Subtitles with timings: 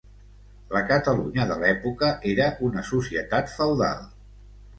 [0.75, 4.03] La Catalunya de l'època era una societat feudal.